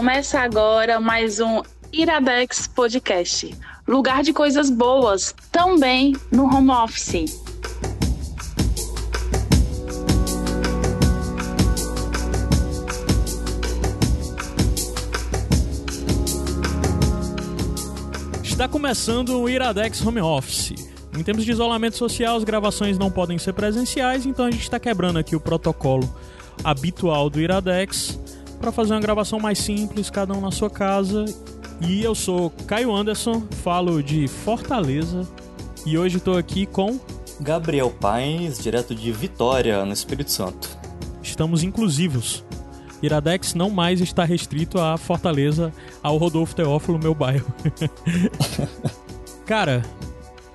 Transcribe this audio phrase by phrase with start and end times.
[0.00, 1.60] Começa agora mais um
[1.92, 3.54] Iradex Podcast.
[3.86, 7.38] Lugar de coisas boas, também no home office.
[18.42, 20.72] Está começando o Iradex Home Office.
[21.14, 24.80] Em termos de isolamento social, as gravações não podem ser presenciais, então a gente está
[24.80, 26.10] quebrando aqui o protocolo
[26.64, 28.18] habitual do Iradex
[28.60, 31.24] para fazer uma gravação mais simples, cada um na sua casa.
[31.80, 35.26] E eu sou Caio Anderson, falo de Fortaleza
[35.86, 37.00] e hoje estou aqui com
[37.40, 40.68] Gabriel Paes, direto de Vitória, no Espírito Santo.
[41.22, 42.44] Estamos inclusivos.
[43.02, 47.50] Iradex não mais está restrito a Fortaleza, ao Rodolfo Teófilo, meu bairro.
[49.46, 49.82] Cara,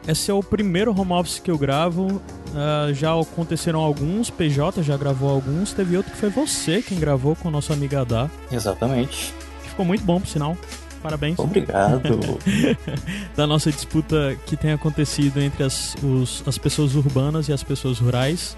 [0.07, 2.21] esse é o primeiro home office que eu gravo.
[2.55, 7.35] Uh, já aconteceram alguns, PJ já gravou alguns, teve outro que foi você quem gravou
[7.35, 8.29] com o nosso amigo Adá.
[8.49, 9.33] Exatamente.
[9.63, 10.57] Ficou muito bom, por sinal.
[11.03, 11.37] Parabéns.
[11.37, 12.39] Obrigado.
[13.35, 17.99] da nossa disputa que tem acontecido entre as, os, as pessoas urbanas e as pessoas
[17.99, 18.55] rurais.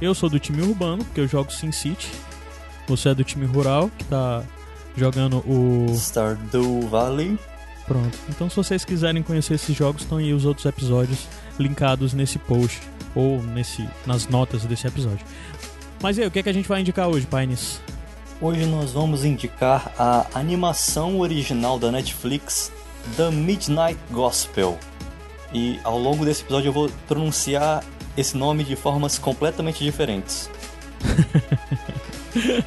[0.00, 2.10] Eu sou do time urbano, porque eu jogo SimCity.
[2.88, 4.42] Você é do time rural, que tá
[4.96, 5.86] jogando o.
[5.94, 7.38] Stardew Valley.
[7.86, 8.18] Pronto.
[8.28, 12.80] Então, se vocês quiserem conhecer esses jogos, estão aí os outros episódios linkados nesse post
[13.16, 15.26] ou nesse, nas notas desse episódio.
[16.02, 17.80] Mas e aí, o que, é que a gente vai indicar hoje, Paines?
[18.40, 22.70] Hoje nós vamos indicar a animação original da Netflix,
[23.16, 24.78] The Midnight Gospel.
[25.54, 27.82] E ao longo desse episódio eu vou pronunciar
[28.14, 30.50] esse nome de formas completamente diferentes.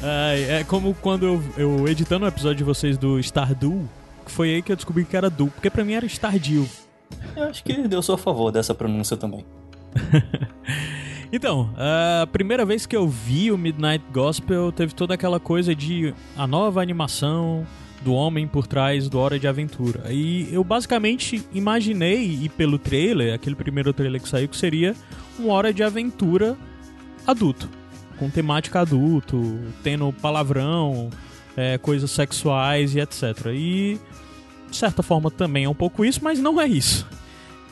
[0.00, 3.88] é como quando eu, eu editando o episódio de vocês do Stardew,
[4.26, 6.68] foi aí que eu descobri que era Du, porque pra mim era Stardew.
[7.36, 9.44] Eu acho que deu a favor dessa pronúncia também.
[11.32, 16.14] então, a primeira vez que eu vi o Midnight Gospel teve toda aquela coisa de
[16.36, 17.66] a nova animação
[18.02, 20.12] do homem por trás do Hora de Aventura.
[20.12, 24.94] E eu basicamente imaginei, e pelo trailer, aquele primeiro trailer que saiu, que seria
[25.38, 26.56] um Hora de Aventura
[27.26, 27.68] adulto.
[28.18, 31.10] Com temática adulto, tendo palavrão,
[31.56, 33.46] é, coisas sexuais e etc.
[33.54, 33.98] E
[34.70, 37.06] de certa forma também é um pouco isso, mas não é isso.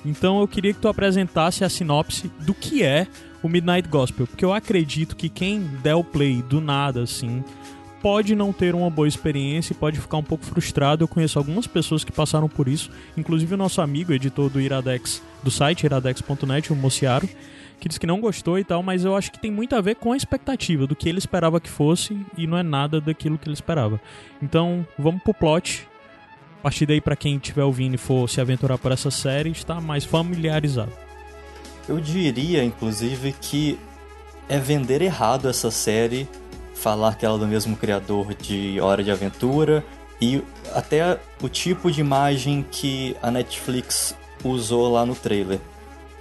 [0.09, 3.07] Então eu queria que tu apresentasse a sinopse do que é
[3.43, 7.45] o Midnight Gospel, porque eu acredito que quem der o play do nada assim
[8.01, 11.05] pode não ter uma boa experiência e pode ficar um pouco frustrado.
[11.05, 15.23] Eu conheço algumas pessoas que passaram por isso, inclusive o nosso amigo, editor do Iradex,
[15.43, 17.29] do site iradex.net, o Mociaro,
[17.79, 19.97] que disse que não gostou e tal, mas eu acho que tem muito a ver
[19.97, 23.47] com a expectativa do que ele esperava que fosse e não é nada daquilo que
[23.47, 24.01] ele esperava.
[24.43, 25.87] Então, vamos pro plot
[26.59, 29.81] a partir daí, para quem estiver ouvindo e for se aventurar por essa série, está
[29.81, 30.93] mais familiarizado.
[31.89, 33.79] Eu diria, inclusive, que
[34.49, 36.29] é vender errado essa série,
[36.75, 39.85] falar que ela é do mesmo criador de Hora de Aventura
[40.21, 40.43] e
[40.75, 45.61] até o tipo de imagem que a Netflix usou lá no trailer.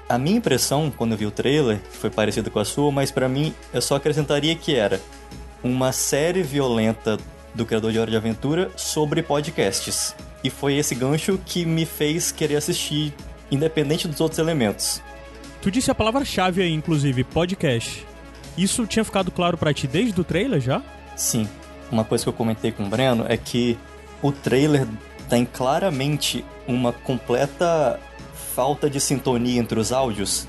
[0.08, 3.28] A minha impressão, quando eu vi o trailer, foi parecida com a sua, mas para
[3.28, 5.02] mim eu só acrescentaria que era
[5.64, 7.18] uma série violenta
[7.54, 10.16] do criador de Hora de Aventura sobre podcasts.
[10.48, 13.14] E foi esse gancho que me fez querer assistir,
[13.52, 15.02] independente dos outros elementos.
[15.62, 18.06] Tu disse a palavra-chave aí, inclusive, podcast.
[18.58, 20.82] Isso tinha ficado claro para ti desde o trailer já?
[21.18, 21.50] Sim.
[21.92, 23.78] Uma coisa que eu comentei com o Breno é que
[24.22, 24.88] o trailer
[25.28, 28.00] tem claramente uma completa
[28.56, 30.48] falta de sintonia entre os áudios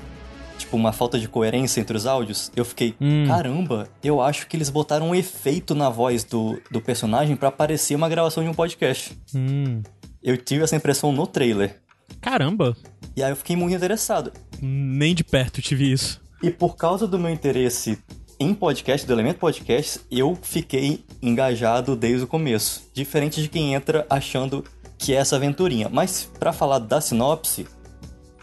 [0.69, 3.25] tipo, uma falta de coerência entre os áudios, eu fiquei, hum.
[3.27, 7.95] caramba, eu acho que eles botaram um efeito na voz do, do personagem para parecer
[7.95, 9.17] uma gravação de um podcast.
[9.33, 9.81] Hum.
[10.21, 11.81] Eu tive essa impressão no trailer.
[12.21, 12.77] Caramba!
[13.15, 14.31] E aí eu fiquei muito interessado.
[14.61, 16.21] Nem de perto tive isso.
[16.43, 17.97] E por causa do meu interesse
[18.39, 22.83] em podcast, do Elemento Podcast, eu fiquei engajado desde o começo.
[22.93, 24.63] Diferente de quem entra achando
[24.97, 25.89] que é essa aventurinha.
[25.91, 27.65] Mas para falar da sinopse,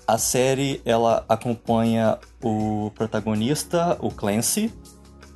[0.07, 4.73] a série ela acompanha o protagonista, o Clancy,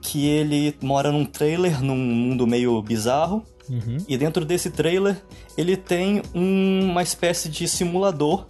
[0.01, 3.45] que ele mora num trailer num mundo meio bizarro.
[3.69, 3.99] Uhum.
[4.09, 5.23] E dentro desse trailer,
[5.57, 8.47] ele tem um, uma espécie de simulador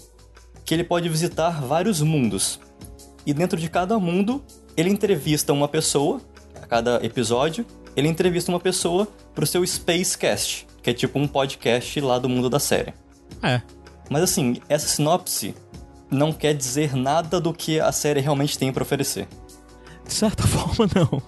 [0.65, 2.61] que ele pode visitar vários mundos.
[3.27, 4.43] E dentro de cada mundo,
[4.77, 6.21] ele entrevista uma pessoa,
[6.61, 7.67] a cada episódio,
[7.97, 12.49] ele entrevista uma pessoa pro seu Spacecast, que é tipo um podcast lá do mundo
[12.49, 12.95] da série.
[13.43, 13.61] É.
[14.09, 15.55] Mas assim, essa sinopse
[16.11, 19.29] não quer dizer nada do que a série realmente tem para oferecer.
[20.07, 21.23] De certa forma, não.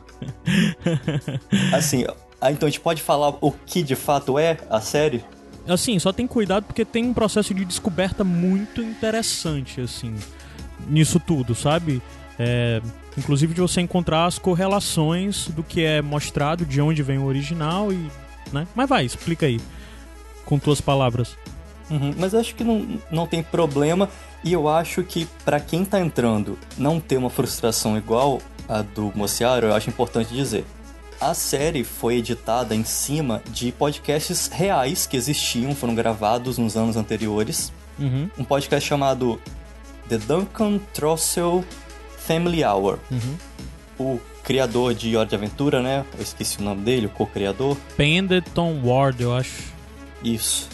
[1.73, 2.05] assim,
[2.41, 5.25] ah, então a gente pode falar o que de fato é a série?
[5.67, 10.17] Assim, só tem cuidado porque tem um processo de descoberta muito interessante, assim,
[10.89, 12.03] nisso tudo, sabe?
[12.39, 12.83] É,
[13.17, 17.93] inclusive de você encontrar as correlações do que é mostrado, de onde vem o original
[17.93, 18.11] e
[18.53, 18.67] né?
[18.75, 19.61] Mas vai, explica aí.
[20.45, 21.37] Com tuas palavras.
[21.91, 24.09] Uhum, mas acho que não, não tem problema.
[24.45, 29.13] E eu acho que para quem tá entrando não ter uma frustração igual a do
[29.15, 30.65] Mociaro, eu acho importante dizer.
[31.21, 36.97] A série foi editada em cima de podcasts reais que existiam, foram gravados nos anos
[36.97, 37.73] anteriores.
[37.99, 38.29] Uhum.
[38.37, 39.41] Um podcast chamado
[40.09, 41.65] The Duncan Trussell
[42.19, 42.99] Family Hour.
[43.09, 43.37] Uhum.
[43.99, 46.05] O criador de Hora de Aventura, né?
[46.17, 47.77] Eu esqueci o nome dele, o co-criador.
[47.97, 49.63] Pendleton Ward, eu acho.
[50.25, 50.69] Isso.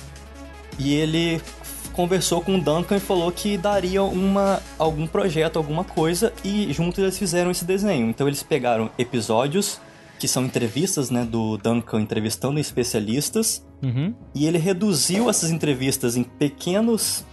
[0.78, 1.42] E ele
[1.98, 7.00] conversou com o Duncan e falou que daria uma, algum projeto, alguma coisa, e juntos
[7.02, 8.08] eles fizeram esse desenho.
[8.08, 9.80] Então eles pegaram episódios
[10.16, 14.14] que são entrevistas, né, do Duncan entrevistando especialistas, Uhum.
[14.32, 17.24] e ele reduziu essas entrevistas em pequenos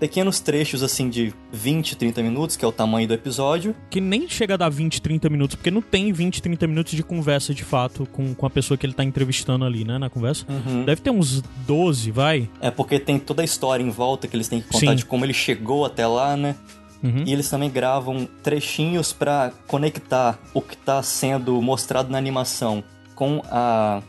[0.00, 3.76] pequenos trechos assim de 20, 30 minutos, que é o tamanho do episódio.
[3.90, 7.02] Que nem chega a dar 20, 30 minutos, porque não tem 20, 30 minutos de
[7.02, 10.46] conversa de fato com, com a pessoa que ele tá entrevistando ali, né, na conversa.
[10.86, 12.48] Deve ter uns 12, vai.
[12.60, 14.96] É porque tem toda a história em volta que eles têm que contar Sim.
[14.96, 16.56] de como ele chegou até lá, né?
[17.02, 17.24] Uhum.
[17.26, 22.82] E eles também gravam trechinhos pra conectar o que tá sendo mostrado na animação
[23.14, 24.02] com a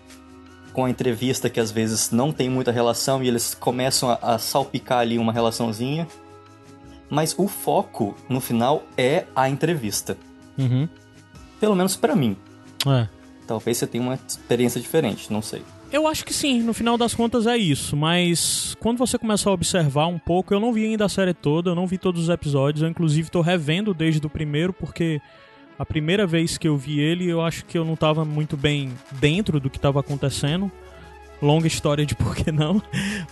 [0.74, 4.38] com a entrevista que às vezes não tem muita relação e eles começam a, a
[4.38, 6.08] salpicar ali uma relaçãozinha.
[7.10, 10.18] Mas o foco no final é a entrevista,
[10.58, 10.88] Uhum.
[11.60, 12.38] pelo menos pra mim.
[12.88, 13.08] É.
[13.46, 15.62] Talvez você tenha uma experiência diferente, não sei.
[15.92, 19.54] Eu acho que sim, no final das contas é isso, mas quando você começa a
[19.54, 22.30] observar um pouco, eu não vi ainda a série toda, eu não vi todos os
[22.30, 25.20] episódios, eu inclusive tô revendo desde o primeiro, porque
[25.82, 28.94] a primeira vez que eu vi ele, eu acho que eu não tava muito bem
[29.14, 30.72] dentro do que tava acontecendo.
[31.42, 32.80] Longa história de por que não,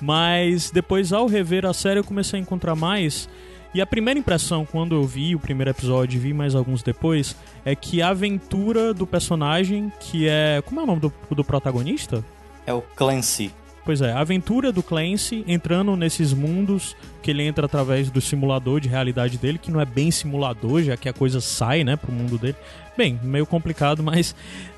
[0.02, 3.30] mas depois ao rever a série eu comecei a encontrar mais.
[3.72, 7.36] E a primeira impressão, quando eu vi o primeiro episódio e vi mais alguns depois,
[7.64, 10.60] é que a aventura do personagem, que é.
[10.66, 12.26] Como é o nome do, do protagonista?
[12.66, 13.54] É o Clancy.
[13.86, 18.80] Pois é, a aventura do Clancy entrando nesses mundos que ele entra através do simulador
[18.80, 22.12] de realidade dele, que não é bem simulador, já que a coisa sai, né, pro
[22.12, 22.56] mundo dele.
[22.98, 24.36] Bem, meio complicado, mas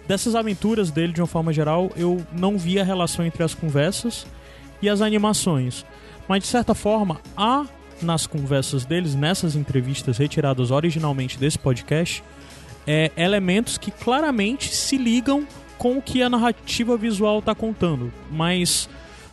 [0.07, 4.25] dessas aventuras dele, de uma forma geral, eu não vi a relação entre as conversas
[4.81, 5.85] e as animações.
[6.27, 7.65] Mas de certa forma, há
[8.01, 12.23] nas conversas deles, nessas entrevistas retiradas originalmente desse podcast,
[12.87, 15.45] é, elementos que claramente se ligam
[15.81, 18.13] com o que a narrativa visual está contando.
[18.29, 18.87] Mas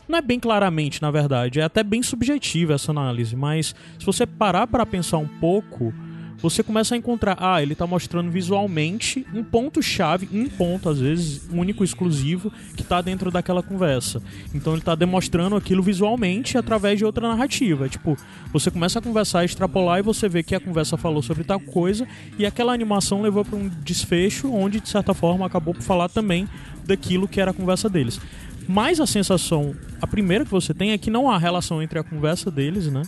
[0.08, 1.60] não é bem claramente, na verdade.
[1.60, 3.36] É até bem subjetiva essa análise.
[3.36, 5.92] Mas se você parar para pensar um pouco,
[6.40, 11.49] você começa a encontrar, ah, ele está mostrando visualmente um ponto-chave, um ponto, às vezes,
[11.52, 14.23] único, exclusivo, que está dentro daquela conversa.
[14.55, 17.88] Então ele está demonstrando aquilo visualmente através de outra narrativa.
[17.88, 18.17] Tipo,
[18.52, 22.06] você começa a conversar, extrapolar e você vê que a conversa falou sobre tal coisa
[22.38, 26.49] e aquela animação levou para um desfecho onde, de certa forma, acabou por falar também
[26.84, 28.20] daquilo que era a conversa deles.
[28.69, 32.02] Mas a sensação, a primeira que você tem é que não há relação entre a
[32.02, 33.00] conversa deles, né?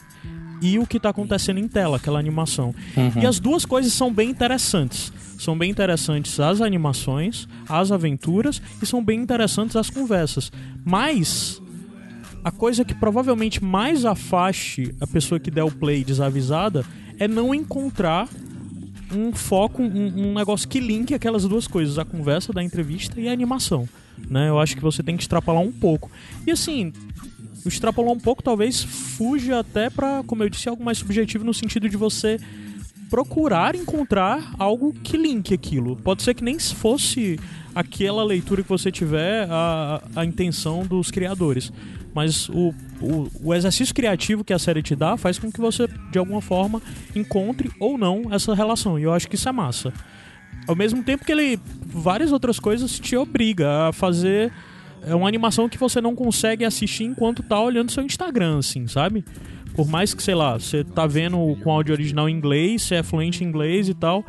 [0.61, 2.75] E o que está acontecendo em tela, aquela animação.
[3.21, 5.13] E as duas coisas são bem interessantes.
[5.39, 10.53] São bem interessantes as animações, as aventuras e são bem interessantes as conversas.
[10.85, 11.63] Mas
[12.45, 16.85] a coisa que provavelmente mais afaste a pessoa que der o play desavisada
[17.19, 18.29] é não encontrar
[19.15, 23.29] um foco, um, um negócio que linke aquelas duas coisas, a conversa da entrevista e
[23.29, 23.89] a animação.
[24.29, 24.49] Né?
[24.49, 26.11] Eu acho que você tem que extrapolar um pouco.
[26.47, 26.93] E assim,
[27.67, 31.89] extrapolar um pouco talvez fuja até pra, como eu disse, algo mais subjetivo no sentido
[31.89, 32.39] de você
[33.11, 35.97] procurar encontrar algo que linke aquilo.
[35.97, 37.39] Pode ser que nem fosse
[37.75, 41.73] aquela leitura que você tiver a, a intenção dos criadores.
[42.15, 45.89] Mas o, o, o exercício criativo que a série te dá faz com que você,
[46.11, 46.81] de alguma forma,
[47.15, 48.99] encontre ou não essa relação.
[48.99, 49.93] E eu acho que isso é massa.
[50.67, 54.53] Ao mesmo tempo que ele, várias outras coisas te obriga a fazer
[55.03, 59.25] é uma animação que você não consegue assistir enquanto tá olhando seu Instagram, assim, sabe?
[59.75, 63.03] Por mais que, sei lá, você tá vendo com áudio original em inglês, você é
[63.03, 64.25] fluente em inglês e tal.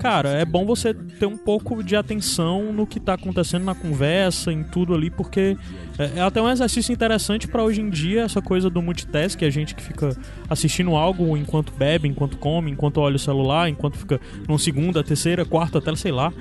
[0.00, 4.50] Cara, é bom você ter um pouco de atenção no que tá acontecendo na conversa,
[4.50, 5.58] em tudo ali, porque
[5.98, 9.50] é, é até um exercício interessante para hoje em dia, essa coisa do multitask, a
[9.50, 10.16] gente que fica
[10.48, 15.44] assistindo algo enquanto bebe, enquanto come, enquanto olha o celular, enquanto fica numa segunda, terceira,
[15.44, 16.32] quarta tela, sei lá.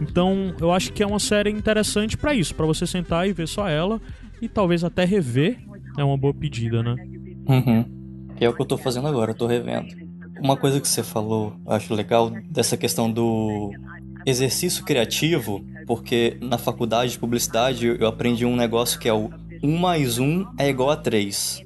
[0.00, 3.48] Então, eu acho que é uma série interessante para isso, para você sentar e ver
[3.48, 4.00] só ela
[4.40, 5.58] e talvez até rever.
[5.96, 6.96] É uma boa pedida, né?
[7.46, 7.84] Uhum.
[8.40, 9.86] É o que eu tô fazendo agora, eu tô revendo.
[10.40, 13.70] Uma coisa que você falou, acho legal, dessa questão do
[14.26, 19.30] exercício criativo, porque na faculdade de publicidade eu aprendi um negócio que é o
[19.62, 21.62] 1 mais 1 é igual a 3.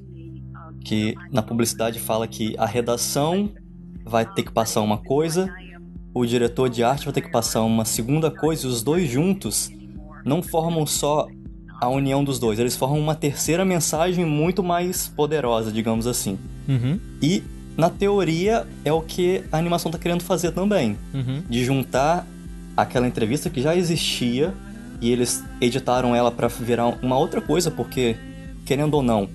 [0.85, 3.50] Que na publicidade fala que a redação
[4.04, 5.52] vai ter que passar uma coisa,
[6.18, 9.70] o diretor de arte vai ter que passar uma segunda coisa, e os dois juntos
[10.25, 11.26] não formam só
[11.80, 12.58] a união dos dois.
[12.58, 16.38] Eles formam uma terceira mensagem muito mais poderosa, digamos assim.
[16.68, 16.98] Uhum.
[17.22, 17.42] E,
[17.76, 20.98] na teoria, é o que a animação tá querendo fazer também.
[21.14, 21.42] Uhum.
[21.48, 22.26] De juntar
[22.76, 24.52] aquela entrevista que já existia
[25.00, 28.16] e eles editaram ela para virar uma outra coisa, porque,
[28.66, 29.28] querendo ou não,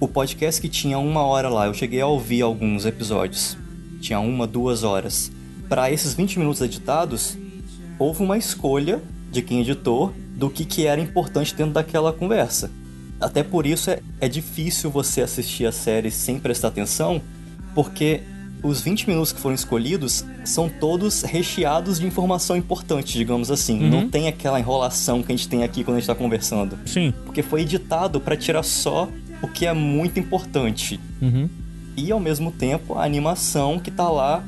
[0.00, 3.56] o podcast que tinha uma hora lá, eu cheguei a ouvir alguns episódios.
[4.00, 5.30] Tinha uma, duas horas.
[5.72, 7.38] Para esses 20 minutos editados,
[7.98, 9.00] houve uma escolha
[9.30, 12.70] de quem editou do que, que era importante dentro daquela conversa.
[13.18, 17.22] Até por isso é, é difícil você assistir a série sem prestar atenção,
[17.74, 18.20] porque
[18.62, 23.82] os 20 minutos que foram escolhidos são todos recheados de informação importante, digamos assim.
[23.82, 23.88] Uhum.
[23.88, 26.78] Não tem aquela enrolação que a gente tem aqui quando a gente tá conversando.
[26.84, 27.14] Sim.
[27.24, 29.08] Porque foi editado para tirar só
[29.40, 31.00] o que é muito importante.
[31.22, 31.48] Uhum.
[31.96, 34.44] E ao mesmo tempo a animação que tá lá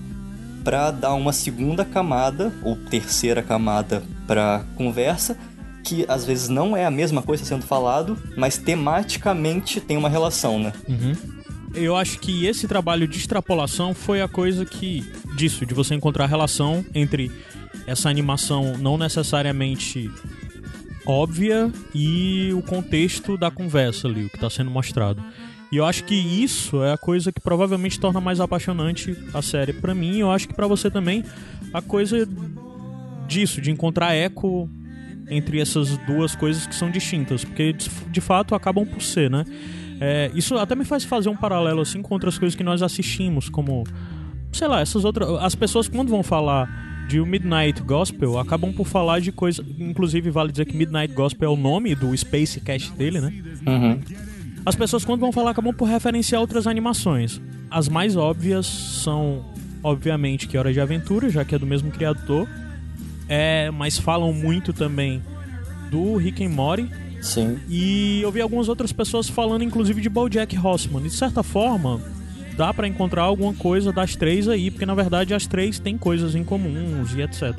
[0.65, 5.37] para dar uma segunda camada ou terceira camada para conversa
[5.85, 10.59] que às vezes não é a mesma coisa sendo falado, mas tematicamente tem uma relação,
[10.59, 10.73] né?
[10.89, 11.15] Uhum.
[11.75, 15.05] Eu acho que esse trabalho de extrapolação foi a coisa que.
[15.37, 17.31] disso, de você encontrar relação entre
[17.87, 20.11] essa animação não necessariamente
[21.05, 25.23] óbvia e o contexto da conversa ali, o que está sendo mostrado.
[25.75, 29.73] E eu acho que isso é a coisa que provavelmente torna mais apaixonante a série
[29.73, 30.19] para mim.
[30.19, 31.25] Eu acho que para você também
[31.73, 32.29] a coisa
[33.27, 34.71] disso, de encontrar eco
[35.29, 39.45] entre essas duas coisas que são distintas, porque de, fato acabam por ser, né?
[40.01, 43.49] É, isso até me faz fazer um paralelo assim com outras coisas que nós assistimos,
[43.49, 43.83] como
[44.53, 45.29] sei lá, essas outras.
[45.41, 46.69] As pessoas quando vão falar
[47.09, 49.65] de Midnight Gospel acabam por falar de coisa.
[49.77, 53.43] Inclusive, vale dizer que Midnight Gospel é o nome do Space Cast dele, né?
[53.67, 54.34] Uhum.
[54.67, 57.41] As pessoas, quando vão falar, acabam por referenciar outras animações.
[57.71, 59.45] As mais óbvias são,
[59.83, 62.49] obviamente, que Hora de Aventura, já que é do mesmo criador.
[63.29, 65.23] É, mas falam muito também
[65.91, 66.91] do Rick and Morty.
[67.21, 67.59] Sim.
[67.69, 71.01] E eu vi algumas outras pessoas falando, inclusive, de BoJack Horseman.
[71.01, 72.01] E, de certa forma,
[72.57, 76.35] dá para encontrar alguma coisa das três aí, porque na verdade as três têm coisas
[76.35, 77.55] em comuns e etc.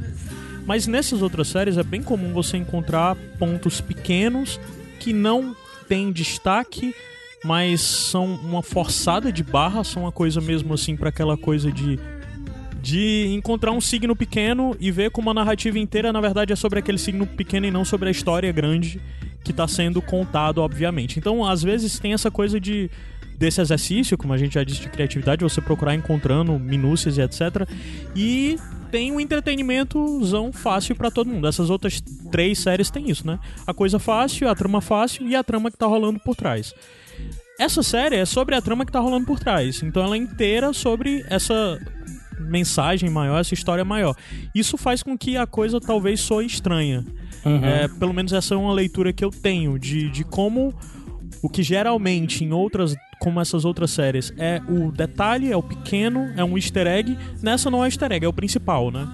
[0.66, 4.60] Mas nessas outras séries é bem comum você encontrar pontos pequenos
[5.00, 5.56] que não
[5.88, 6.94] têm destaque,
[7.44, 12.00] mas são uma forçada de barra, são uma coisa mesmo assim para aquela coisa de
[12.82, 16.78] de encontrar um signo pequeno e ver como a narrativa inteira na verdade é sobre
[16.78, 19.02] aquele signo pequeno e não sobre a história grande
[19.46, 21.20] que está sendo contado, obviamente.
[21.20, 22.90] Então, às vezes tem essa coisa de
[23.38, 27.68] desse exercício, como a gente já disse de criatividade, você procurar encontrando minúcias e etc.
[28.16, 28.58] E
[28.92, 31.48] tem um entretenimentozão fácil para todo mundo.
[31.48, 32.02] Essas outras
[32.32, 33.40] três séries tem isso, né?
[33.68, 36.74] A coisa fácil, a trama fácil e a trama que tá rolando por trás.
[37.60, 39.82] Essa série é sobre a trama que tá rolando por trás.
[39.84, 41.80] Então ela é inteira sobre essa
[42.40, 44.16] mensagem maior, essa história maior.
[44.54, 47.06] Isso faz com que a coisa talvez soe estranha.
[47.46, 47.64] Uhum.
[47.64, 50.74] É, pelo menos essa é uma leitura que eu tenho de, de como
[51.42, 56.32] o que geralmente em outras, como essas outras séries, é o detalhe, é o pequeno,
[56.38, 57.18] é um easter egg.
[57.42, 59.08] Nessa não é easter egg, é o principal, né?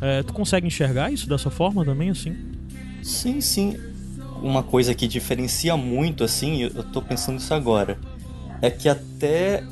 [0.00, 2.36] É, tu consegue enxergar isso dessa forma também, assim?
[3.02, 3.76] Sim, sim.
[4.40, 7.98] Uma coisa que diferencia muito, assim, eu tô pensando isso agora,
[8.62, 9.64] é que até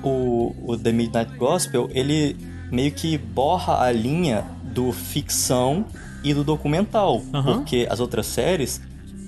[0.00, 2.36] o, o The Midnight Gospel, ele
[2.70, 5.86] meio que borra a linha do ficção
[6.22, 7.16] e do documental.
[7.34, 7.42] Uhum.
[7.42, 8.80] Porque as outras séries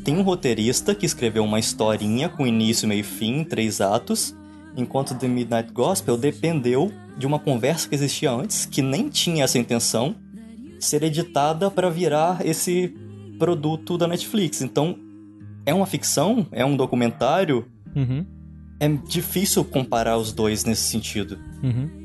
[0.04, 4.34] tem um roteirista que escreveu uma historinha com início, meio e fim, três atos,
[4.76, 9.58] enquanto The Midnight Gospel dependeu de uma conversa que existia antes, que nem tinha essa
[9.58, 10.14] intenção,
[10.80, 12.94] ser editada para virar esse
[13.38, 14.60] produto da Netflix.
[14.62, 14.98] Então,
[15.64, 17.66] é uma ficção, é um documentário.
[17.94, 18.26] Uhum.
[18.80, 21.38] É difícil comparar os dois nesse sentido.
[21.62, 22.01] Uhum.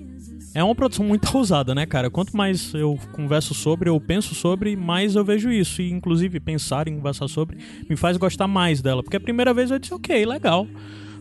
[0.57, 2.09] É uma produção muito ousada, né, cara?
[2.09, 5.83] Quanto mais eu converso sobre, eu penso sobre, mais eu vejo isso.
[5.83, 9.03] E, inclusive, pensar em conversar sobre me faz gostar mais dela.
[9.03, 10.67] Porque a primeira vez eu disse, ok, legal.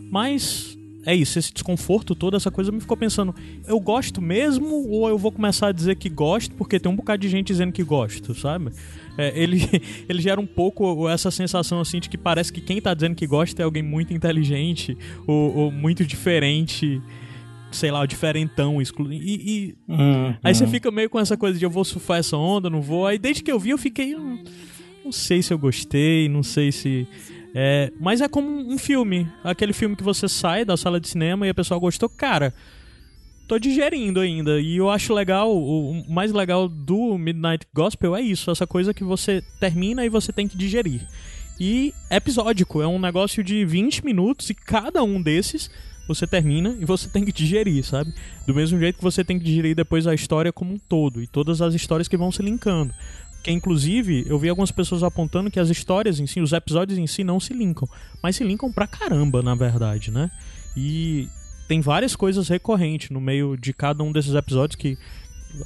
[0.09, 0.75] Mas
[1.05, 3.33] é isso, esse desconforto, toda essa coisa me ficou pensando,
[3.67, 7.21] eu gosto mesmo ou eu vou começar a dizer que gosto porque tem um bocado
[7.21, 8.71] de gente dizendo que gosto, sabe?
[9.19, 9.61] É, ele,
[10.09, 13.27] ele gera um pouco essa sensação assim de que parece que quem tá dizendo que
[13.27, 16.99] gosta é alguém muito inteligente ou, ou muito diferente
[17.71, 19.11] sei lá, o diferentão, exclu...
[19.11, 19.75] e, e...
[19.87, 20.69] Hum, aí você hum.
[20.69, 23.05] fica meio com essa coisa de eu vou surfar essa onda, não vou.
[23.05, 24.43] Aí desde que eu vi eu fiquei, hum,
[25.03, 27.07] não sei se eu gostei, não sei se
[27.59, 31.47] é, mas é como um filme, aquele filme que você sai da sala de cinema
[31.47, 32.53] e a pessoa gostou, cara.
[33.47, 38.21] Tô digerindo ainda e eu acho legal, o o mais legal do Midnight Gospel é
[38.21, 41.01] isso, essa coisa que você termina e você tem que digerir.
[41.59, 45.71] E é episódico, é um negócio de 20 minutos e cada um desses
[46.07, 48.13] você termina e você tem que digerir, sabe?
[48.45, 51.27] Do mesmo jeito que você tem que digerir depois a história como um todo e
[51.27, 52.93] todas as histórias que vão se linkando.
[53.33, 57.07] Porque, inclusive, eu vi algumas pessoas apontando que as histórias em si, os episódios em
[57.07, 57.87] si não se linkam.
[58.21, 60.29] Mas se linkam pra caramba, na verdade, né?
[60.75, 61.29] E
[61.67, 64.97] tem várias coisas recorrentes no meio de cada um desses episódios que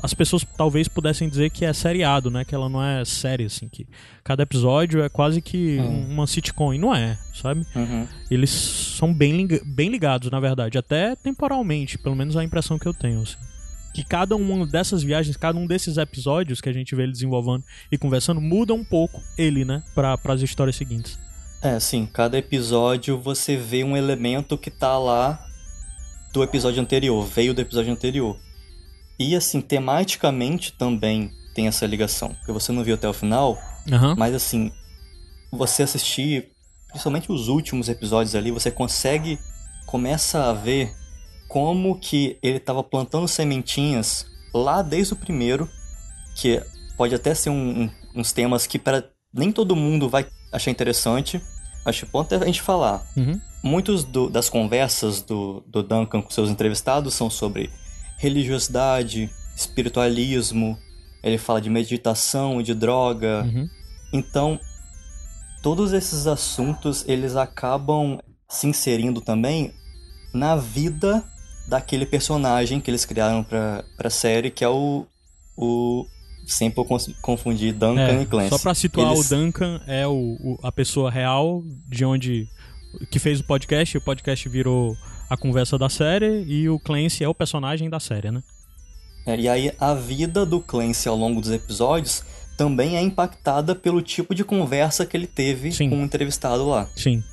[0.01, 2.43] as pessoas talvez pudessem dizer que é seriado, né?
[2.45, 3.87] Que ela não é série, assim, que
[4.23, 6.09] cada episódio é quase que Uhum.
[6.09, 7.65] uma sitcom, e não é, sabe?
[7.75, 8.07] Uhum.
[8.29, 12.93] Eles são bem, bem ligados, na verdade, até temporalmente, pelo menos a impressão que eu
[12.93, 13.37] tenho, assim.
[13.93, 17.63] Que cada uma dessas viagens, cada um desses episódios que a gente vê ele desenvolvendo
[17.91, 19.83] e conversando, muda um pouco ele, né?
[19.93, 21.19] Para as histórias seguintes.
[21.61, 25.45] É, sim, cada episódio você vê um elemento que tá lá
[26.33, 28.37] do episódio anterior, veio do episódio anterior.
[29.21, 33.57] E assim, tematicamente também tem essa ligação, porque você não viu até o final,
[33.91, 34.15] Aham.
[34.17, 34.71] mas assim,
[35.51, 36.49] você assistir,
[36.87, 39.37] principalmente os últimos episódios ali, você consegue
[39.85, 40.93] começa a ver
[41.49, 45.67] como que ele estava plantando sementinhas lá desde o primeiro,
[46.35, 46.61] que
[46.97, 51.41] pode até ser um- um- uns temas que para nem todo mundo vai achar interessante.
[51.85, 53.05] Acho que o ponto é a gente falar.
[53.17, 53.39] Uhum.
[53.63, 57.69] Muitos do- das conversas do, do Duncan com seus entrevistados são sobre
[58.21, 60.77] religiosidade, espiritualismo,
[61.23, 63.43] ele fala de meditação e de droga.
[63.43, 63.67] Uhum.
[64.13, 64.59] Então,
[65.61, 69.73] todos esses assuntos eles acabam se inserindo também
[70.33, 71.23] na vida
[71.67, 75.05] daquele personagem que eles criaram pra, pra série, que é o.
[75.57, 76.05] o
[76.47, 78.49] sempre eu cons- confundi Duncan É, e Clancy.
[78.49, 82.47] só pra situar, Eles- o Duncan é o, o- a pessoa real de onde.
[83.09, 84.95] Que fez o podcast, o podcast virou
[85.29, 88.43] a conversa da série, e o Clancy é o personagem da série, né?
[89.25, 92.23] É, e aí a vida do Clancy ao longo dos episódios
[92.57, 95.89] também é impactada pelo tipo de conversa que ele teve Sim.
[95.89, 96.87] com o entrevistado lá.
[96.95, 97.23] Sim.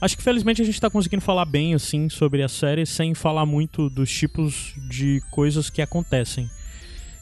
[0.00, 3.46] Acho que felizmente a gente tá conseguindo falar bem, assim, sobre a série sem falar
[3.46, 6.48] muito dos tipos de coisas que acontecem.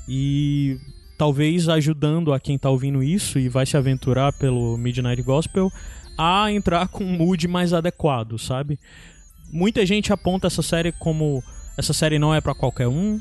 [0.09, 0.78] E
[1.16, 5.70] talvez ajudando a quem tá ouvindo isso e vai se aventurar pelo Midnight Gospel
[6.16, 8.79] a entrar com um mood mais adequado, sabe?
[9.51, 11.42] Muita gente aponta essa série como
[11.77, 13.20] essa série não é pra qualquer um.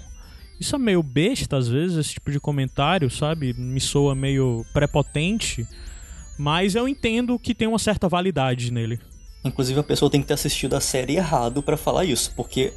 [0.60, 3.54] Isso é meio besta às vezes, esse tipo de comentário, sabe?
[3.54, 5.67] Me soa meio prepotente,
[6.38, 8.99] mas eu entendo que tem uma certa validade nele.
[9.43, 12.73] Inclusive a pessoa tem que ter assistido a série errado pra falar isso, porque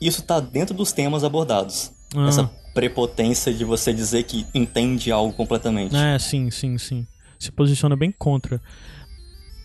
[0.00, 1.90] isso tá dentro dos temas abordados.
[2.14, 2.28] Ah.
[2.28, 2.44] Essa
[2.74, 5.94] prepotência de você dizer que entende algo completamente.
[5.96, 7.06] É, sim, sim, sim.
[7.38, 8.60] Se posiciona bem contra.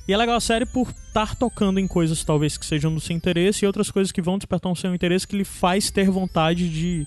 [0.08, 3.13] E é legal a série por estar tocando em coisas talvez que sejam do seu
[3.13, 6.70] interesse e outras coisas que vão despertar o seu interesse que lhe faz ter vontade
[6.70, 7.06] de,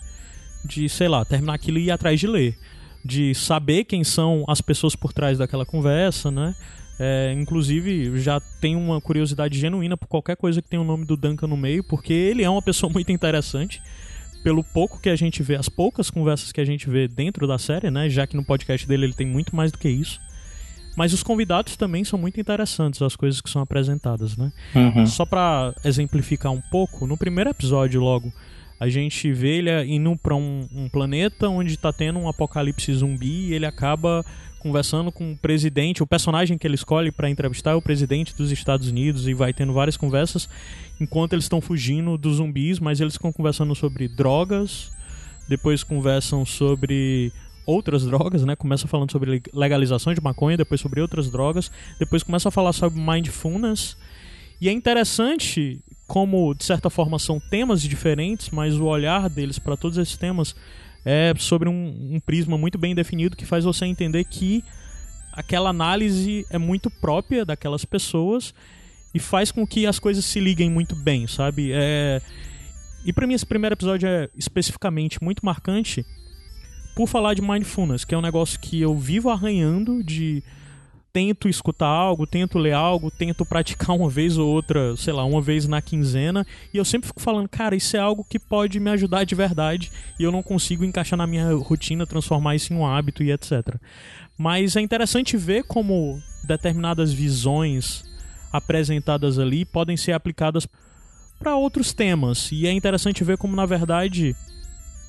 [0.63, 2.59] de, sei lá, terminar aquilo e ir atrás de ler.
[3.03, 6.55] De saber quem são as pessoas por trás daquela conversa, né?
[6.99, 11.17] É, inclusive, já tem uma curiosidade genuína por qualquer coisa que tenha o nome do
[11.17, 13.81] Duncan no meio, porque ele é uma pessoa muito interessante.
[14.45, 17.59] Pelo pouco que a gente vê, as poucas conversas que a gente vê dentro da
[17.59, 18.11] série, né?
[18.11, 20.21] Já que no podcast dele ele tem muito mais do que isso.
[21.01, 24.53] Mas os convidados também são muito interessantes, as coisas que são apresentadas, né?
[24.75, 25.07] Uhum.
[25.07, 28.31] Só pra exemplificar um pouco, no primeiro episódio logo,
[28.79, 33.49] a gente vê ele indo pra um, um planeta onde tá tendo um apocalipse zumbi
[33.49, 34.23] e ele acaba
[34.59, 38.53] conversando com o presidente, o personagem que ele escolhe pra entrevistar é o presidente dos
[38.53, 40.51] Estados Unidos e vai tendo várias conversas
[41.01, 44.93] enquanto eles estão fugindo dos zumbis, mas eles ficam conversando sobre drogas,
[45.49, 47.33] depois conversam sobre
[47.67, 48.57] outras drogas, né?
[48.57, 53.01] Começa falando sobre legalização de maconha, depois sobre outras drogas, depois começa a falar sobre
[53.01, 53.97] mindfulness.
[54.61, 59.77] E é interessante como, de certa forma, são temas diferentes, mas o olhar deles para
[59.77, 60.55] todos esses temas
[61.05, 64.63] é sobre um, um prisma muito bem definido que faz você entender que
[65.33, 68.53] aquela análise é muito própria daquelas pessoas
[69.15, 71.71] e faz com que as coisas se liguem muito bem, sabe?
[71.73, 72.21] É...
[73.05, 76.05] E para mim esse primeiro episódio é especificamente muito marcante
[77.01, 80.43] por falar de mindfulness, que é um negócio que eu vivo arranhando de
[81.11, 85.41] tento escutar algo, tento ler algo, tento praticar uma vez ou outra, sei lá, uma
[85.41, 88.91] vez na quinzena, e eu sempre fico falando, cara, isso é algo que pode me
[88.91, 92.87] ajudar de verdade, e eu não consigo encaixar na minha rotina, transformar isso em um
[92.87, 93.77] hábito e etc.
[94.37, 98.05] Mas é interessante ver como determinadas visões
[98.53, 100.69] apresentadas ali podem ser aplicadas
[101.39, 104.37] para outros temas, e é interessante ver como na verdade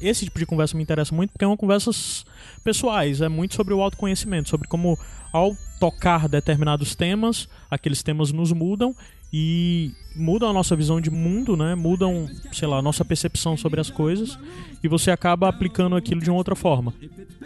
[0.02, 2.26] esse tipo de conversa me interessa muito porque é uma conversas
[2.64, 4.98] pessoais, é muito sobre o autoconhecimento, sobre como
[5.32, 8.96] ao tocar determinados temas, aqueles temas nos mudam
[9.34, 11.74] e mudam a nossa visão de mundo, né?
[11.74, 14.38] Mudam, sei lá, a nossa percepção sobre as coisas
[14.84, 16.94] e você acaba aplicando aquilo de uma outra forma.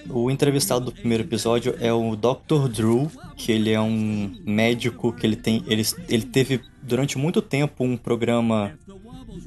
[0.09, 2.67] O entrevistado do primeiro episódio é o Dr.
[2.69, 7.83] Drew, que ele é um médico que ele tem, ele, ele teve durante muito tempo
[7.83, 8.73] um programa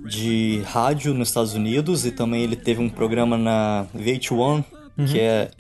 [0.07, 4.65] de rádio nos Estados Unidos e também ele teve um programa na VH1,
[5.11, 5.51] que é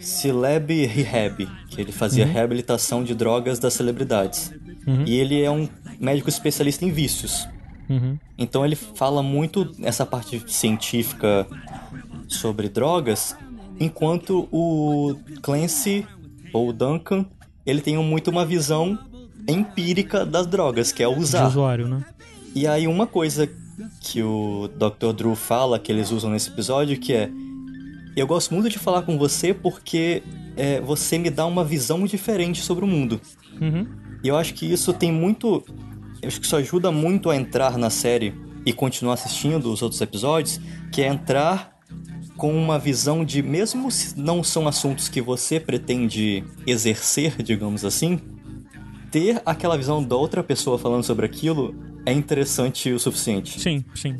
[0.00, 2.32] Celeb Rehab, que ele fazia Uhum.
[2.32, 4.52] reabilitação de drogas das celebridades.
[4.86, 5.04] Uhum.
[5.06, 5.68] E ele é um
[6.00, 7.46] médico especialista em vícios.
[7.88, 8.18] Uhum.
[8.38, 11.46] Então ele fala muito essa parte científica
[12.28, 13.36] sobre drogas,
[13.78, 16.06] enquanto o Clancy
[16.52, 17.26] ou o Duncan,
[17.66, 18.98] ele tem muito uma visão
[19.46, 21.46] empírica das drogas, que é De usar.
[21.48, 22.04] usuário, né?
[22.54, 23.48] E aí uma coisa
[24.00, 25.12] que o Dr.
[25.12, 27.30] Drew fala, que eles usam nesse episódio, que é
[28.16, 30.22] eu gosto muito de falar com você porque
[30.56, 33.20] é, você me dá uma visão diferente sobre o mundo.
[33.60, 33.86] Uhum.
[34.22, 35.64] E eu acho que isso tem muito.
[36.22, 38.32] Eu acho que isso ajuda muito a entrar na série
[38.64, 40.60] e continuar assistindo os outros episódios,
[40.92, 41.74] que é entrar
[42.36, 48.20] com uma visão de, mesmo se não são assuntos que você pretende exercer, digamos assim,
[49.14, 51.72] ter aquela visão da outra pessoa falando sobre aquilo
[52.04, 53.60] é interessante o suficiente.
[53.60, 54.16] Sim, sim.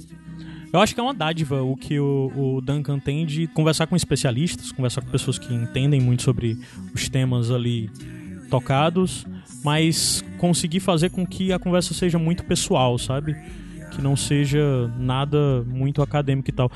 [0.72, 3.96] Eu acho que é uma dádiva o que o, o Duncan tem de conversar com
[3.96, 6.56] especialistas, conversar com pessoas que entendem muito sobre
[6.94, 7.90] os temas ali
[8.48, 9.26] tocados,
[9.64, 13.34] mas conseguir fazer com que a conversa seja muito pessoal, sabe?
[13.94, 16.70] Que não seja nada muito acadêmico e tal.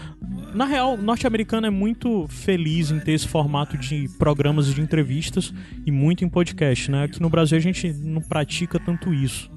[0.54, 5.52] Na real, norte-americano é muito feliz em ter esse formato de programas de entrevistas
[5.84, 7.04] e muito em podcast, né?
[7.04, 9.50] Aqui no Brasil a gente não pratica tanto isso.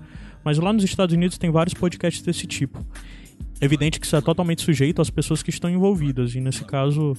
[0.44, 2.84] Mas lá nos Estados Unidos tem vários podcasts desse tipo.
[3.62, 7.16] Evidente que isso é totalmente sujeito às pessoas que estão envolvidas, e nesse caso,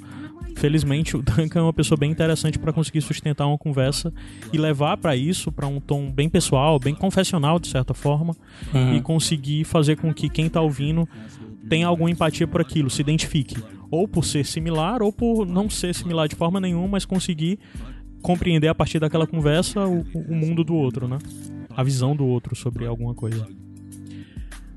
[0.57, 4.13] felizmente, o Duncan é uma pessoa bem interessante para conseguir sustentar uma conversa
[4.53, 8.35] e levar para isso, para um tom bem pessoal, bem confessional, de certa forma,
[8.75, 8.97] Uhum.
[8.97, 11.09] e conseguir fazer com que quem tá ouvindo
[11.69, 13.57] tenha alguma empatia por aquilo, se identifique.
[13.91, 17.59] Ou por ser similar, ou por não ser similar de forma nenhuma, mas conseguir
[18.21, 21.19] compreender a partir daquela conversa o, o mundo do outro, né?
[21.77, 23.47] A visão do outro sobre alguma coisa.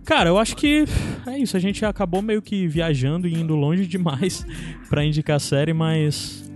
[0.06, 0.86] Cara, eu acho que
[1.26, 1.58] é isso.
[1.58, 4.46] A gente acabou meio que viajando e indo longe demais
[4.89, 6.50] pra indicar a série, mas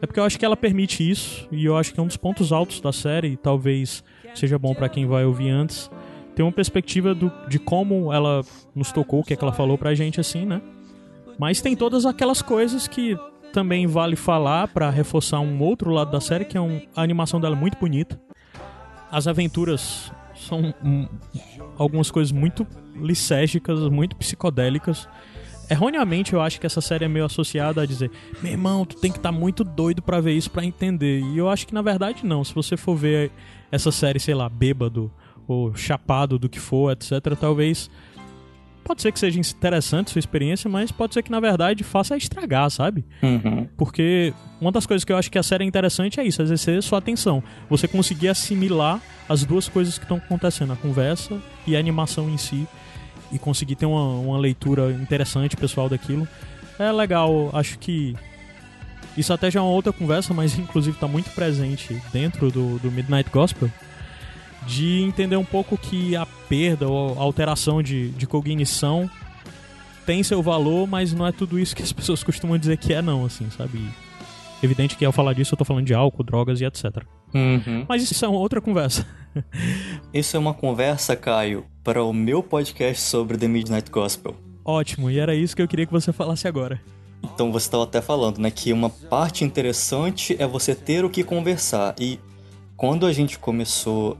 [0.00, 2.16] é porque eu acho que ela permite isso e eu acho que é um dos
[2.16, 3.28] pontos altos da série.
[3.28, 5.90] E talvez seja bom pra quem vai ouvir antes
[6.34, 8.42] ter uma perspectiva do, de como ela
[8.74, 10.62] nos tocou, o que é que ela falou pra gente assim, né?
[11.38, 13.16] Mas tem todas aquelas coisas que
[13.52, 17.40] também vale falar pra reforçar um outro lado da série, que é um, a animação
[17.40, 18.18] dela é muito bonita.
[19.10, 21.06] As aventuras são hum,
[21.76, 25.08] algumas coisas muito licérgicas, muito psicodélicas.
[25.70, 28.10] Erroneamente, eu acho que essa série é meio associada a dizer:
[28.42, 31.20] meu irmão, tu tem que estar muito doido pra ver isso pra entender.
[31.20, 32.44] E eu acho que na verdade não.
[32.44, 33.30] Se você for ver
[33.70, 35.10] essa série, sei lá, bêbado
[35.46, 37.90] ou chapado do que for, etc., talvez.
[38.84, 42.68] Pode ser que seja interessante sua experiência, mas pode ser que na verdade faça estragar,
[42.68, 43.04] sabe?
[43.22, 43.68] Uhum.
[43.76, 46.82] Porque uma das coisas que eu acho que a série é interessante é isso, exercer
[46.82, 47.44] sua atenção.
[47.70, 52.36] Você conseguir assimilar as duas coisas que estão acontecendo, a conversa e a animação em
[52.36, 52.66] si,
[53.32, 56.28] e conseguir ter uma, uma leitura interessante, pessoal, daquilo.
[56.78, 58.14] É legal, acho que.
[59.16, 62.90] Isso até já é uma outra conversa, mas inclusive está muito presente dentro do, do
[62.90, 63.70] Midnight Gospel.
[64.66, 69.10] De entender um pouco que a perda ou a alteração de, de cognição
[70.06, 73.02] tem seu valor, mas não é tudo isso que as pessoas costumam dizer que é,
[73.02, 73.84] não, assim, sabe?
[74.62, 77.04] Evidente que ao falar disso eu tô falando de álcool, drogas e etc.
[77.34, 77.84] Uhum.
[77.88, 79.06] Mas isso é uma outra conversa.
[80.12, 84.34] Isso é uma conversa, Caio, para o meu podcast sobre The Midnight Gospel.
[84.64, 86.80] Ótimo, e era isso que eu queria que você falasse agora.
[87.22, 91.24] Então você estava até falando, né, que uma parte interessante é você ter o que
[91.24, 91.94] conversar.
[91.98, 92.18] E
[92.76, 94.16] quando a gente começou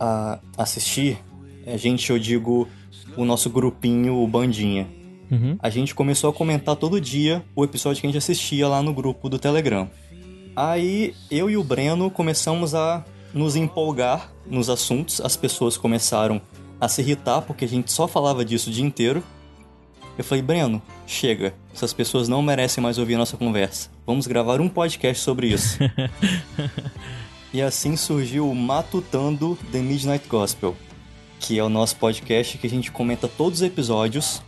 [0.00, 1.18] a assistir,
[1.66, 2.68] a gente, eu digo,
[3.16, 4.86] o nosso grupinho, o Bandinha,
[5.30, 5.56] Uhum.
[5.58, 8.92] a gente começou a comentar todo dia o episódio que a gente assistia lá no
[8.92, 9.88] grupo do Telegram.
[10.54, 16.40] Aí eu e o Breno começamos a nos empolgar nos assuntos, as pessoas começaram
[16.80, 19.22] a se irritar porque a gente só falava disso o dia inteiro.
[20.16, 23.90] Eu falei, Breno, chega, essas pessoas não merecem mais ouvir a nossa conversa.
[24.06, 25.78] Vamos gravar um podcast sobre isso.
[27.52, 30.76] e assim surgiu o Matutando The Midnight Gospel,
[31.40, 34.40] que é o nosso podcast que a gente comenta todos os episódios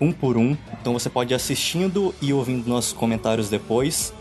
[0.00, 0.56] um por um.
[0.80, 4.12] Então você pode ir assistindo e ouvindo nossos comentários depois.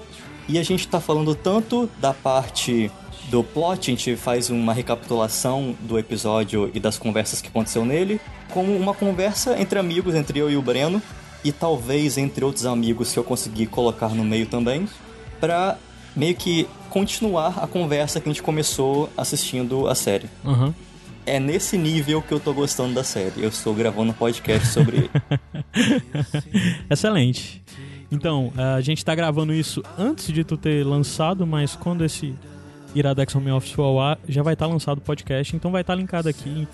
[0.48, 2.92] E a gente tá falando tanto da parte
[3.30, 8.20] do plot, a gente faz uma recapitulação do episódio e das conversas que aconteceu nele,
[8.52, 11.02] como uma conversa entre amigos, entre eu e o Breno,
[11.44, 14.88] e talvez entre outros amigos que eu consegui colocar no meio também,
[15.40, 15.78] pra
[16.16, 20.30] meio que continuar a conversa que a gente começou assistindo a série.
[20.44, 20.74] Uhum.
[21.26, 23.42] É nesse nível que eu tô gostando da série.
[23.42, 25.10] Eu estou gravando um podcast sobre ele.
[26.90, 27.64] Excelente.
[28.14, 32.36] Então, a gente tá gravando isso antes de tu ter lançado, mas quando esse
[32.94, 36.30] Iradex Home Office for ar, já vai estar lançado o podcast, então vai estar linkado
[36.30, 36.68] aqui.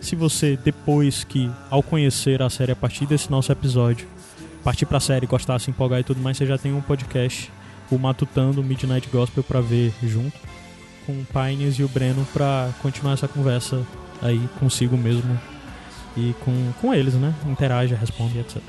[0.00, 4.06] Se você, depois que, ao conhecer a série a partir desse nosso episódio,
[4.62, 7.50] partir pra série, gostar, se empolgar e tudo mais, você já tem um podcast,
[7.82, 10.38] fico matutando Midnight Gospel pra ver junto
[11.04, 13.84] com o Pines e o Breno pra continuar essa conversa
[14.22, 15.36] aí consigo mesmo
[16.16, 17.34] e com, com eles, né?
[17.46, 18.62] Interage, responde, etc.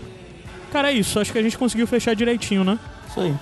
[0.75, 1.21] Cara, é isso.
[1.21, 2.77] Acho que a gente conseguiu fechar direitinho, né?
[3.09, 3.33] Isso aí.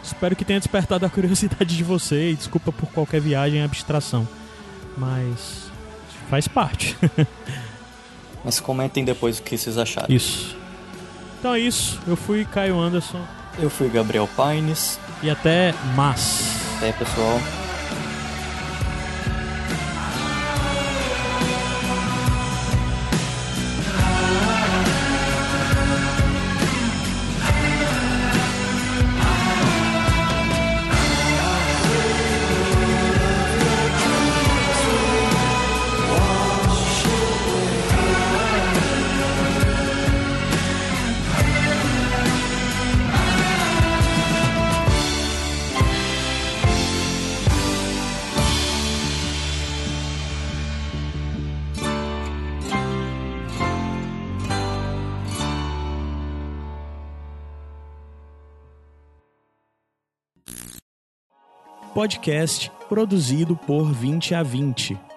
[0.00, 4.28] Espero que tenha despertado a curiosidade de você e desculpa por qualquer viagem e abstração.
[4.96, 5.68] Mas
[6.30, 6.96] faz parte.
[8.44, 10.06] Mas comentem depois o que vocês acharam.
[10.08, 10.56] Isso.
[11.40, 12.00] Então é isso.
[12.06, 13.26] Eu fui Caio Anderson.
[13.58, 15.00] Eu fui Gabriel Pines.
[15.24, 16.76] E até mais.
[16.76, 17.40] Até, pessoal.
[61.96, 65.15] Podcast produzido por 20 a 20.